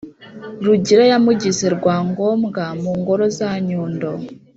rugira 0.65 1.03
yamugize 1.11 1.65
rwangombwa 1.75 2.63
mu 2.81 2.91
ngoro 2.99 3.25
za 3.37 3.49
nyundo. 3.67 4.09